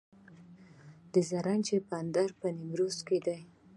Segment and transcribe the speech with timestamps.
[1.13, 3.39] د زرنج بندر په نیمروز کې دی